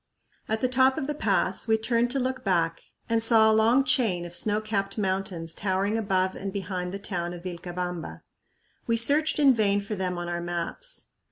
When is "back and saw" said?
2.43-3.51